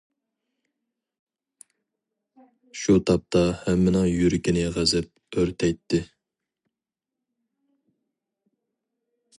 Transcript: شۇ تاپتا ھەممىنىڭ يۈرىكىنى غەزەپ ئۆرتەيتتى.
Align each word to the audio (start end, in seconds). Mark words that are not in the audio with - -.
شۇ 2.83 2.95
تاپتا 3.09 3.43
ھەممىنىڭ 3.67 4.09
يۈرىكىنى 4.13 4.65
غەزەپ 4.79 5.39
ئۆرتەيتتى. 5.41 6.01